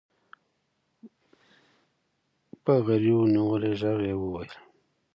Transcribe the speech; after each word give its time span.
په 2.63 2.73
غريو 2.85 3.19
نيولي 3.33 3.71
ږغ 3.79 3.99
يې 4.09 4.13
وويل. 4.19 4.51